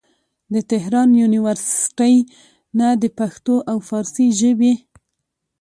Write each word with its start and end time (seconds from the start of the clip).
د 0.53 0.55
تهران 0.71 1.09
يونيورسټۍ 1.21 2.15
نه 2.79 2.87
د 3.01 3.03
پښتو 3.19 3.55
او 3.71 3.77
فارسي 3.87 4.27
ژبې 4.39 4.73